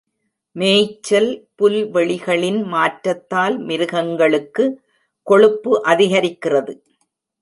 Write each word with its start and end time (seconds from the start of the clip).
மேய்ச்சல் 0.55 1.29
புல்வெளிகளின் 1.55 2.63
மாற்றத்தால் 2.65 3.57
மிருகங்களுக்கு 3.59 4.65
கொழுப்பு 5.27 5.73
அதிகரிக்கிறது. 5.85 6.73